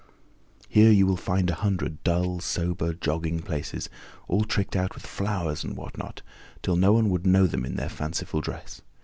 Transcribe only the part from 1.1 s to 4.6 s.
find a hundred dull, sober, jogging places, all